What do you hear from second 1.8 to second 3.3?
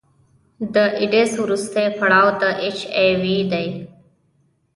پړاو د اچ آی